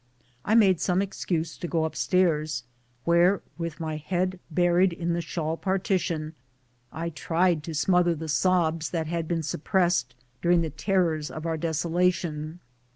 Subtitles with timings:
[0.43, 2.63] I made some excuse to go up stairs,
[3.03, 6.33] where, with my head buried in the shawl partition,
[6.91, 11.55] I tried to smother the sobs that had been suppressed during the terrors of our
[11.55, 12.61] desolation.